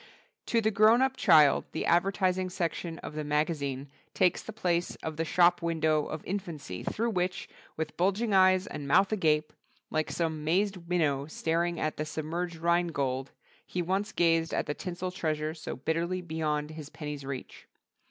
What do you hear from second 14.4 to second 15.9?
at the tinsel treasure so